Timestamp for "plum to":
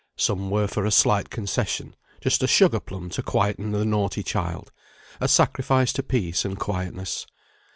2.79-3.21